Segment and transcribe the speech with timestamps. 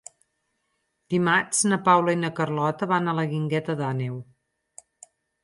[1.13, 4.19] Dimarts na Paula i na Carlota van a la Guingueta d'Àneu.